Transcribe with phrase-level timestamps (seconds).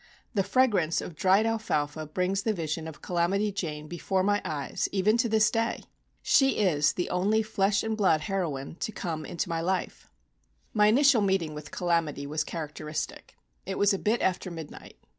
[0.33, 5.15] The fragrance of dried alfalfa brings the vision of "Calamity Jane" before my eyes even
[5.17, 5.83] to this day.
[6.23, 10.09] She is the only flesh and blood heroine to come into my life.
[10.73, 13.35] My initial meeting with "Calamity" was characteristic.
[13.67, 14.97] It was a bit after midnight.